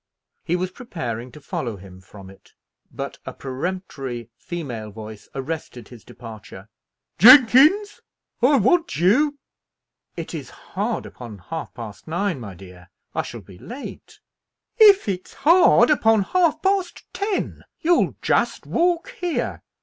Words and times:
He 0.43 0.55
was 0.55 0.71
preparing 0.71 1.31
to 1.31 1.39
follow 1.39 1.77
him 1.77 2.01
from 2.01 2.31
it, 2.31 2.55
but 2.91 3.19
a 3.23 3.33
peremptory 3.33 4.31
female 4.35 4.89
voice 4.89 5.29
arrested 5.35 5.89
his 5.89 6.03
departure. 6.03 6.69
"Jenkins, 7.19 8.01
I 8.41 8.57
want 8.57 8.95
you." 8.99 9.37
"It 10.17 10.33
is 10.33 10.49
hard 10.49 11.05
upon 11.05 11.37
half 11.37 11.75
past 11.75 12.07
nine, 12.07 12.39
my 12.39 12.55
dear. 12.55 12.89
I 13.13 13.21
shall 13.21 13.41
be 13.41 13.59
late." 13.59 14.19
"If 14.79 15.07
it's 15.07 15.35
hard 15.35 15.91
upon 15.91 16.23
half 16.23 16.63
past 16.63 17.03
ten, 17.13 17.61
you'll 17.81 18.15
just 18.23 18.65
walk 18.65 19.09
here. 19.19 19.61